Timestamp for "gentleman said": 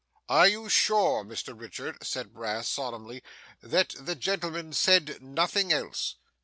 4.15-5.21